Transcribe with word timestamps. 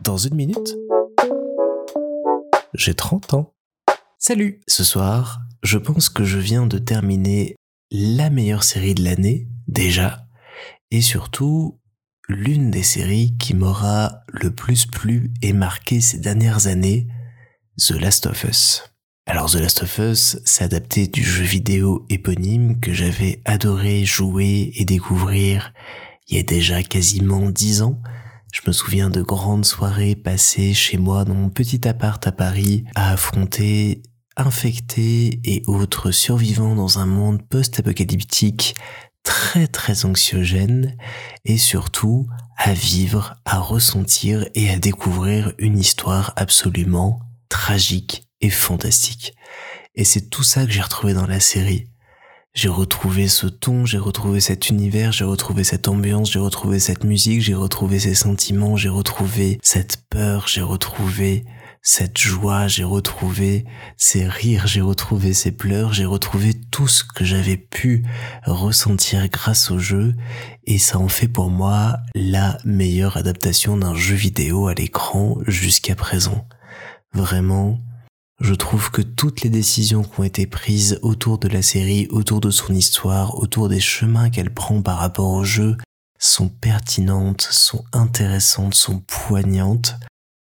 Dans 0.00 0.16
une 0.16 0.34
minute, 0.34 0.76
j'ai 2.74 2.94
30 2.94 3.34
ans. 3.34 3.54
Salut 4.18 4.60
Ce 4.66 4.84
soir, 4.84 5.40
je 5.62 5.78
pense 5.78 6.08
que 6.08 6.24
je 6.24 6.38
viens 6.38 6.66
de 6.66 6.78
terminer 6.78 7.56
la 7.90 8.30
meilleure 8.30 8.64
série 8.64 8.94
de 8.94 9.04
l'année, 9.04 9.48
déjà, 9.68 10.26
et 10.90 11.00
surtout 11.00 11.80
l'une 12.28 12.70
des 12.70 12.82
séries 12.82 13.36
qui 13.38 13.54
m'aura 13.54 14.20
le 14.28 14.54
plus 14.54 14.86
plu 14.86 15.32
et 15.42 15.52
marqué 15.52 16.00
ces 16.00 16.18
dernières 16.18 16.66
années, 16.66 17.08
The 17.78 17.92
Last 17.92 18.26
of 18.26 18.44
Us. 18.44 18.84
Alors 19.26 19.50
The 19.50 19.56
Last 19.56 19.82
of 19.82 19.98
Us, 19.98 20.38
s'est 20.44 20.64
adapté 20.64 21.06
du 21.06 21.22
jeu 21.22 21.44
vidéo 21.44 22.06
éponyme 22.08 22.80
que 22.80 22.92
j'avais 22.92 23.42
adoré 23.44 24.04
jouer 24.04 24.72
et 24.74 24.84
découvrir 24.84 25.72
il 26.28 26.36
y 26.36 26.40
a 26.40 26.44
déjà 26.44 26.82
quasiment 26.82 27.50
dix 27.50 27.82
ans. 27.82 28.00
Je 28.52 28.62
me 28.66 28.72
souviens 28.72 29.10
de 29.10 29.22
grandes 29.22 29.64
soirées 29.64 30.16
passées 30.16 30.74
chez 30.74 30.98
moi 30.98 31.24
dans 31.24 31.34
mon 31.34 31.50
petit 31.50 31.86
appart 31.86 32.24
à 32.26 32.32
Paris 32.32 32.84
à 32.94 33.12
affronter 33.12 34.02
infectés 34.36 35.40
et 35.44 35.62
autres 35.66 36.10
survivants 36.10 36.74
dans 36.74 36.98
un 36.98 37.06
monde 37.06 37.42
post-apocalyptique 37.48 38.74
très 39.22 39.68
très 39.68 40.04
anxiogène 40.04 40.96
et 41.44 41.58
surtout 41.58 42.26
à 42.56 42.72
vivre, 42.72 43.34
à 43.44 43.58
ressentir 43.58 44.48
et 44.54 44.70
à 44.70 44.78
découvrir 44.78 45.52
une 45.58 45.78
histoire 45.78 46.32
absolument 46.36 47.20
tragique 47.48 48.28
et 48.40 48.50
fantastique. 48.50 49.34
Et 49.94 50.04
c'est 50.04 50.30
tout 50.30 50.42
ça 50.42 50.64
que 50.64 50.72
j'ai 50.72 50.80
retrouvé 50.80 51.14
dans 51.14 51.26
la 51.26 51.40
série. 51.40 51.89
J'ai 52.52 52.68
retrouvé 52.68 53.28
ce 53.28 53.46
ton, 53.46 53.86
j'ai 53.86 53.98
retrouvé 53.98 54.40
cet 54.40 54.70
univers, 54.70 55.12
j'ai 55.12 55.24
retrouvé 55.24 55.62
cette 55.62 55.86
ambiance, 55.86 56.32
j'ai 56.32 56.40
retrouvé 56.40 56.80
cette 56.80 57.04
musique, 57.04 57.42
j'ai 57.42 57.54
retrouvé 57.54 58.00
ces 58.00 58.16
sentiments, 58.16 58.76
j'ai 58.76 58.88
retrouvé 58.88 59.60
cette 59.62 60.02
peur, 60.10 60.48
j'ai 60.48 60.60
retrouvé 60.60 61.44
cette 61.80 62.18
joie, 62.18 62.66
j'ai 62.66 62.82
retrouvé 62.82 63.64
ces 63.96 64.26
rires, 64.26 64.66
j'ai 64.66 64.80
retrouvé 64.80 65.32
ces 65.32 65.52
pleurs, 65.52 65.92
j'ai 65.92 66.04
retrouvé 66.04 66.54
tout 66.72 66.88
ce 66.88 67.04
que 67.04 67.24
j'avais 67.24 67.56
pu 67.56 68.04
ressentir 68.44 69.28
grâce 69.28 69.70
au 69.70 69.78
jeu 69.78 70.14
et 70.64 70.78
ça 70.78 70.98
en 70.98 71.08
fait 71.08 71.28
pour 71.28 71.50
moi 71.50 71.98
la 72.16 72.58
meilleure 72.64 73.16
adaptation 73.16 73.76
d'un 73.76 73.94
jeu 73.94 74.16
vidéo 74.16 74.66
à 74.66 74.74
l'écran 74.74 75.38
jusqu'à 75.46 75.94
présent. 75.94 76.48
Vraiment, 77.12 77.78
je 78.40 78.54
trouve 78.54 78.90
que 78.90 79.02
toutes 79.02 79.42
les 79.42 79.50
décisions 79.50 80.02
qui 80.02 80.20
ont 80.20 80.24
été 80.24 80.46
prises 80.46 80.98
autour 81.02 81.38
de 81.38 81.48
la 81.48 81.62
série, 81.62 82.08
autour 82.10 82.40
de 82.40 82.50
son 82.50 82.74
histoire, 82.74 83.38
autour 83.38 83.68
des 83.68 83.80
chemins 83.80 84.30
qu'elle 84.30 84.52
prend 84.52 84.80
par 84.80 84.98
rapport 84.98 85.30
au 85.30 85.44
jeu, 85.44 85.76
sont 86.18 86.48
pertinentes, 86.48 87.46
sont 87.50 87.84
intéressantes, 87.92 88.74
sont 88.74 89.00
poignantes. 89.00 89.96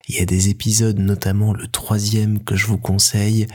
Il 0.08 0.16
y 0.16 0.20
a 0.20 0.26
des 0.26 0.50
épisodes, 0.50 1.00
notamment 1.00 1.54
le 1.54 1.68
troisième 1.68 2.44
que 2.44 2.56
je 2.56 2.66
vous 2.66 2.80
conseille, 2.80 3.48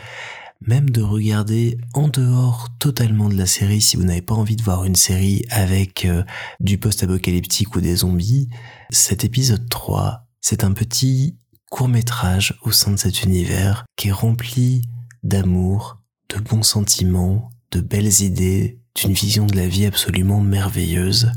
même 0.60 0.90
de 0.90 1.02
regarder 1.02 1.78
en 1.92 2.08
dehors 2.08 2.68
totalement 2.78 3.28
de 3.28 3.36
la 3.36 3.46
série 3.46 3.80
si 3.80 3.96
vous 3.96 4.04
n'avez 4.04 4.22
pas 4.22 4.34
envie 4.34 4.56
de 4.56 4.62
voir 4.62 4.84
une 4.84 4.96
série 4.96 5.44
avec 5.50 6.04
euh, 6.04 6.24
du 6.60 6.78
post-apocalyptique 6.78 7.74
ou 7.76 7.80
des 7.80 7.96
zombies. 7.96 8.48
Cet 8.90 9.24
épisode 9.24 9.68
3, 9.68 10.26
c'est 10.40 10.64
un 10.64 10.72
petit 10.72 11.36
court 11.70 11.88
métrage 11.88 12.58
au 12.62 12.72
sein 12.72 12.92
de 12.92 12.96
cet 12.96 13.22
univers 13.22 13.84
qui 13.96 14.08
est 14.08 14.12
rempli 14.12 14.82
d'amour, 15.22 15.98
de 16.28 16.40
bons 16.40 16.62
sentiments, 16.62 17.50
de 17.72 17.80
belles 17.80 18.22
idées, 18.22 18.80
d'une 18.94 19.12
vision 19.12 19.46
de 19.46 19.56
la 19.56 19.68
vie 19.68 19.86
absolument 19.86 20.40
merveilleuse 20.40 21.30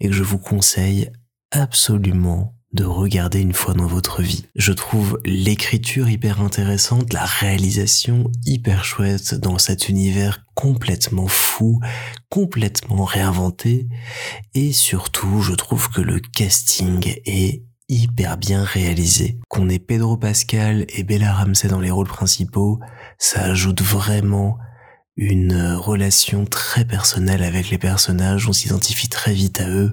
et 0.00 0.08
que 0.08 0.14
je 0.14 0.22
vous 0.22 0.38
conseille 0.38 1.10
absolument 1.50 2.54
de 2.72 2.84
regarder 2.84 3.40
une 3.40 3.54
fois 3.54 3.72
dans 3.72 3.86
votre 3.86 4.20
vie. 4.20 4.44
Je 4.54 4.72
trouve 4.72 5.18
l'écriture 5.24 6.08
hyper 6.08 6.42
intéressante, 6.42 7.14
la 7.14 7.24
réalisation 7.24 8.30
hyper 8.44 8.84
chouette 8.84 9.34
dans 9.34 9.56
cet 9.58 9.88
univers 9.88 10.44
complètement 10.54 11.28
fou, 11.28 11.80
complètement 12.28 13.04
réinventé 13.04 13.88
et 14.54 14.72
surtout 14.72 15.40
je 15.40 15.54
trouve 15.54 15.88
que 15.88 16.02
le 16.02 16.20
casting 16.20 17.14
est 17.24 17.62
hyper 17.88 18.36
bien 18.36 18.62
réalisé. 18.62 19.38
Qu'on 19.48 19.68
ait 19.68 19.78
Pedro 19.78 20.16
Pascal 20.16 20.84
et 20.88 21.02
Bella 21.04 21.32
Ramsey 21.32 21.68
dans 21.68 21.80
les 21.80 21.90
rôles 21.90 22.08
principaux, 22.08 22.80
ça 23.18 23.42
ajoute 23.42 23.82
vraiment 23.82 24.58
une 25.18 25.74
relation 25.74 26.44
très 26.44 26.84
personnelle 26.84 27.42
avec 27.42 27.70
les 27.70 27.78
personnages, 27.78 28.48
on 28.48 28.52
s'identifie 28.52 29.08
très 29.08 29.34
vite 29.34 29.60
à 29.60 29.68
eux, 29.68 29.92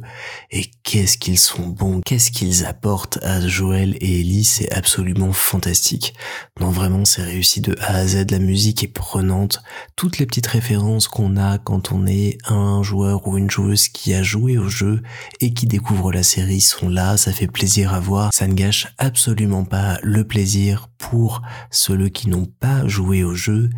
et 0.52 0.70
qu'est-ce 0.84 1.18
qu'ils 1.18 1.40
sont 1.40 1.68
bons, 1.68 2.02
qu'est-ce 2.06 2.30
qu'ils 2.30 2.64
apportent 2.64 3.18
à 3.24 3.46
Joël 3.46 3.98
et 4.02 4.20
Ellie, 4.20 4.44
c'est 4.44 4.72
absolument 4.72 5.34
fantastique. 5.34 6.14
Non, 6.62 6.70
vraiment, 6.70 7.06
c'est 7.06 7.24
réussi 7.24 7.60
de 7.60 7.76
A 7.82 7.96
à 7.96 8.08
Z, 8.08 8.30
la 8.30 8.38
musique 8.38 8.84
est 8.84 8.88
prenante, 8.88 9.64
toutes 9.96 10.20
les 10.20 10.28
petites 10.28 10.46
références 10.46 11.08
qu'on 11.08 11.38
a 11.38 11.58
quand 11.58 11.92
on 11.92 12.06
est 12.06 12.38
un 12.46 12.84
joueur 12.84 13.28
ou 13.28 13.40
une 13.40 13.50
joueuse 13.50 13.90
qui 13.90 14.14
a 14.14 14.22
joué 14.22 14.60
au 14.60 14.70
jeu 14.70 15.02
et 15.42 15.56
qui 15.56 15.66
découvre 15.66 16.12
la 16.12 16.22
série 16.22 16.62
sont 16.62 16.88
là, 16.88 17.18
ça 17.18 17.32
fait 17.32 17.48
plaisir 17.48 17.96
à 17.96 18.00
voir, 18.00 18.30
ça 18.32 18.46
ne 18.46 18.54
gâche 18.54 18.94
absolument 19.00 19.66
pas 19.66 19.98
le 20.04 20.24
plaisir 20.24 20.88
pour 21.00 21.42
ceux 21.72 22.10
qui 22.10 22.30
n'ont 22.30 22.46
pas 22.46 22.88
joué 22.88 23.24
au 23.24 23.34
jeu, 23.34 23.70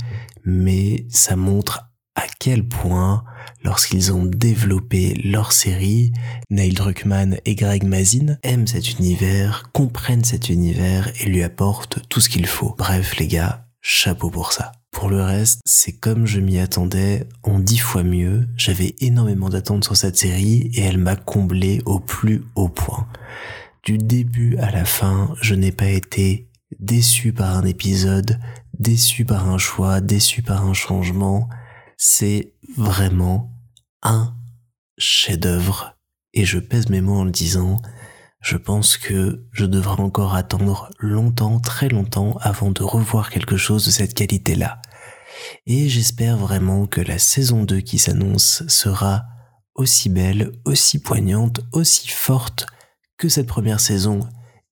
mais 0.47 1.05
ça 1.09 1.35
montre 1.35 1.91
à 2.15 2.23
quel 2.39 2.67
point, 2.67 3.23
lorsqu'ils 3.63 4.13
ont 4.13 4.25
développé 4.25 5.13
leur 5.23 5.51
série, 5.51 6.13
Neil 6.49 6.73
Druckmann 6.73 7.37
et 7.45 7.53
Greg 7.53 7.83
Mazin 7.83 8.37
aiment 8.41 8.65
cet 8.65 8.97
univers, 8.97 9.69
comprennent 9.73 10.23
cet 10.23 10.49
univers 10.49 11.11
et 11.19 11.25
lui 11.25 11.43
apportent 11.43 11.99
tout 12.09 12.21
ce 12.21 12.29
qu'il 12.29 12.47
faut. 12.47 12.73
Bref, 12.77 13.17
les 13.17 13.27
gars, 13.27 13.67
chapeau 13.81 14.31
pour 14.31 14.53
ça. 14.53 14.71
Pour 14.89 15.09
le 15.09 15.21
reste, 15.21 15.59
c'est 15.65 15.91
comme 15.91 16.25
je 16.25 16.39
m'y 16.39 16.59
attendais 16.59 17.27
en 17.43 17.59
dix 17.59 17.77
fois 17.77 18.03
mieux. 18.03 18.47
J'avais 18.55 18.95
énormément 18.99 19.49
d'attentes 19.49 19.83
sur 19.83 19.97
cette 19.97 20.17
série 20.17 20.71
et 20.73 20.81
elle 20.81 20.97
m'a 20.97 21.17
comblé 21.17 21.81
au 21.85 21.99
plus 21.99 22.45
haut 22.55 22.69
point. 22.69 23.05
Du 23.83 23.97
début 23.97 24.57
à 24.57 24.71
la 24.71 24.85
fin, 24.85 25.35
je 25.41 25.55
n'ai 25.55 25.73
pas 25.73 25.89
été 25.89 26.47
déçu 26.79 27.33
par 27.33 27.55
un 27.57 27.65
épisode, 27.65 28.39
déçu 28.79 29.25
par 29.25 29.49
un 29.49 29.57
choix, 29.57 30.01
déçu 30.01 30.41
par 30.41 30.65
un 30.65 30.73
changement. 30.73 31.49
C'est 31.97 32.53
vraiment 32.77 33.51
un 34.03 34.35
chef-d'œuvre. 34.97 35.97
Et 36.33 36.45
je 36.45 36.59
pèse 36.59 36.89
mes 36.89 37.01
mots 37.01 37.19
en 37.19 37.23
le 37.23 37.31
disant. 37.31 37.81
Je 38.39 38.55
pense 38.55 38.97
que 38.97 39.45
je 39.51 39.65
devrais 39.65 40.01
encore 40.01 40.35
attendre 40.35 40.89
longtemps, 40.99 41.59
très 41.59 41.89
longtemps, 41.89 42.37
avant 42.41 42.71
de 42.71 42.83
revoir 42.83 43.29
quelque 43.29 43.57
chose 43.57 43.85
de 43.85 43.91
cette 43.91 44.13
qualité-là. 44.13 44.81
Et 45.65 45.89
j'espère 45.89 46.37
vraiment 46.37 46.85
que 46.87 47.01
la 47.01 47.19
saison 47.19 47.63
2 47.63 47.81
qui 47.81 47.97
s'annonce 47.97 48.63
sera 48.67 49.25
aussi 49.75 50.09
belle, 50.09 50.51
aussi 50.65 50.99
poignante, 50.99 51.61
aussi 51.71 52.07
forte 52.07 52.67
que 53.17 53.29
cette 53.29 53.47
première 53.47 53.79
saison 53.79 54.19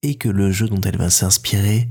et 0.02 0.16
que 0.16 0.30
le 0.30 0.52
jeu 0.52 0.68
dont 0.68 0.82
elle 0.82 0.98
va 0.98 1.10
s'inspirer, 1.10 1.90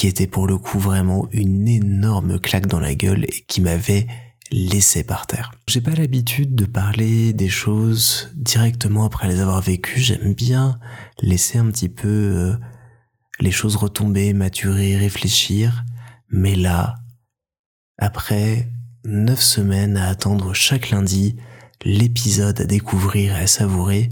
qui 0.00 0.06
était 0.06 0.26
pour 0.26 0.46
le 0.46 0.56
coup 0.56 0.78
vraiment 0.78 1.28
une 1.30 1.68
énorme 1.68 2.40
claque 2.40 2.66
dans 2.66 2.80
la 2.80 2.94
gueule 2.94 3.24
et 3.24 3.44
qui 3.46 3.60
m'avait 3.60 4.06
laissé 4.50 5.04
par 5.04 5.26
terre. 5.26 5.52
J'ai 5.68 5.82
pas 5.82 5.90
l'habitude 5.90 6.54
de 6.54 6.64
parler 6.64 7.34
des 7.34 7.50
choses 7.50 8.30
directement 8.34 9.04
après 9.04 9.28
les 9.28 9.40
avoir 9.40 9.60
vécues, 9.60 10.00
j'aime 10.00 10.32
bien 10.32 10.78
laisser 11.20 11.58
un 11.58 11.66
petit 11.66 11.90
peu 11.90 12.08
euh, 12.08 12.56
les 13.40 13.50
choses 13.50 13.76
retomber, 13.76 14.32
maturer, 14.32 14.96
réfléchir, 14.96 15.84
mais 16.30 16.56
là, 16.56 16.94
après 17.98 18.70
neuf 19.04 19.42
semaines 19.42 19.98
à 19.98 20.08
attendre 20.08 20.54
chaque 20.54 20.88
lundi 20.88 21.36
l'épisode 21.84 22.58
à 22.58 22.64
découvrir 22.64 23.36
et 23.36 23.42
à 23.42 23.46
savourer, 23.46 24.08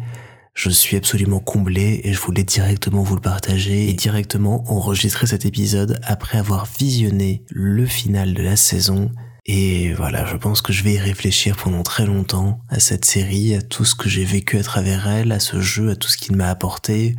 je 0.58 0.70
suis 0.70 0.96
absolument 0.96 1.38
comblé 1.38 2.00
et 2.02 2.12
je 2.12 2.18
voulais 2.18 2.42
directement 2.42 3.04
vous 3.04 3.14
le 3.14 3.20
partager 3.20 3.88
et 3.88 3.92
directement 3.92 4.64
enregistrer 4.66 5.28
cet 5.28 5.46
épisode 5.46 6.00
après 6.02 6.36
avoir 6.36 6.66
visionné 6.80 7.44
le 7.48 7.86
final 7.86 8.34
de 8.34 8.42
la 8.42 8.56
saison. 8.56 9.12
Et 9.46 9.94
voilà, 9.94 10.26
je 10.26 10.36
pense 10.36 10.60
que 10.60 10.72
je 10.72 10.82
vais 10.82 10.94
y 10.94 10.98
réfléchir 10.98 11.56
pendant 11.56 11.84
très 11.84 12.06
longtemps 12.06 12.58
à 12.68 12.80
cette 12.80 13.04
série, 13.04 13.54
à 13.54 13.62
tout 13.62 13.84
ce 13.84 13.94
que 13.94 14.08
j'ai 14.08 14.24
vécu 14.24 14.58
à 14.58 14.64
travers 14.64 15.06
elle, 15.06 15.30
à 15.30 15.38
ce 15.38 15.60
jeu, 15.60 15.90
à 15.90 15.96
tout 15.96 16.08
ce 16.08 16.16
qu'il 16.16 16.34
m'a 16.34 16.50
apporté. 16.50 17.14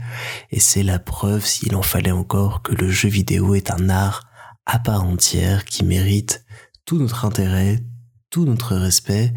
Et 0.52 0.60
c'est 0.60 0.84
la 0.84 1.00
preuve, 1.00 1.46
s'il 1.46 1.78
en 1.78 1.82
fallait 1.82 2.12
encore, 2.12 2.62
que 2.62 2.76
le 2.76 2.90
jeu 2.90 3.08
vidéo 3.08 3.56
est 3.56 3.72
un 3.72 3.88
art 3.88 4.28
à 4.66 4.80
part 4.80 5.06
entière 5.06 5.64
qui 5.64 5.86
mérite 5.86 6.44
tout 6.84 6.98
notre 6.98 7.24
intérêt, 7.24 7.80
tout 8.30 8.46
notre 8.46 8.76
respect 8.76 9.34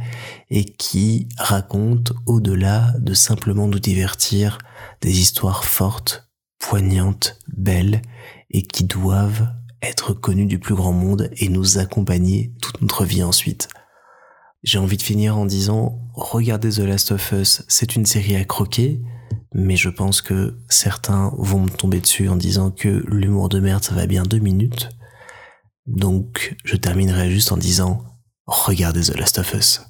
et 0.50 0.64
qui 0.64 1.28
raconte 1.38 2.12
au-delà 2.26 2.92
de 2.98 3.14
simplement 3.14 3.66
nous 3.66 3.78
divertir 3.78 4.58
des 5.00 5.20
histoires 5.20 5.64
fortes, 5.64 6.30
poignantes, 6.58 7.38
belles 7.48 8.02
et 8.50 8.62
qui 8.62 8.84
doivent 8.84 9.48
être 9.80 10.12
connues 10.12 10.46
du 10.46 10.58
plus 10.58 10.74
grand 10.74 10.92
monde 10.92 11.30
et 11.36 11.48
nous 11.48 11.78
accompagner 11.78 12.52
toute 12.60 12.80
notre 12.82 13.04
vie 13.04 13.22
ensuite. 13.22 13.68
J'ai 14.62 14.78
envie 14.78 14.96
de 14.96 15.02
finir 15.02 15.36
en 15.36 15.44
disant 15.44 15.98
regardez 16.14 16.70
The 16.70 16.80
Last 16.80 17.12
of 17.12 17.32
Us, 17.32 17.64
c'est 17.66 17.96
une 17.96 18.06
série 18.06 18.36
à 18.36 18.44
croquer, 18.44 19.02
mais 19.54 19.76
je 19.76 19.88
pense 19.88 20.22
que 20.22 20.58
certains 20.68 21.32
vont 21.36 21.62
me 21.64 21.70
tomber 21.70 22.00
dessus 22.00 22.28
en 22.28 22.36
disant 22.36 22.70
que 22.70 23.04
l'humour 23.08 23.48
de 23.48 23.58
merde 23.58 23.82
ça 23.82 23.94
va 23.94 24.06
bien 24.06 24.22
deux 24.22 24.38
minutes. 24.38 24.90
Donc 25.86 26.56
je 26.64 26.76
terminerai 26.76 27.30
juste 27.30 27.50
en 27.50 27.56
disant 27.56 28.04
regardez 28.68 29.08
The 29.08 29.18
Last 29.18 29.38
of 29.38 29.54
Us. 29.54 29.80